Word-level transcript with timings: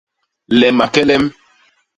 Lema 0.59 0.85
kelem. 0.93 1.23